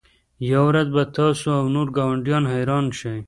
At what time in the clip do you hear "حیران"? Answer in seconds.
2.53-2.85